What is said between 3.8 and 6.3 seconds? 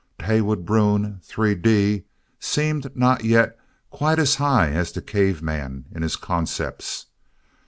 quite as high as the cavemen in his